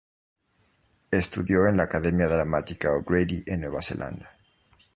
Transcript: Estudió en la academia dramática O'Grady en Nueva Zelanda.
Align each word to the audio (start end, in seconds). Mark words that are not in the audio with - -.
Estudió 1.11 1.67
en 1.67 1.77
la 1.77 1.83
academia 1.83 2.25
dramática 2.27 2.91
O'Grady 2.91 3.43
en 3.45 3.61
Nueva 3.61 3.83
Zelanda. 3.83 4.31